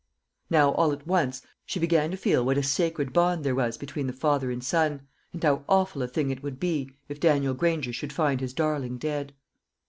[0.49, 4.07] Now all at once she began to feel what a sacred bond there was between
[4.07, 7.93] the father and son, and how awful a thing it would be, if Daniel Granger
[7.93, 9.35] should find his darling dead.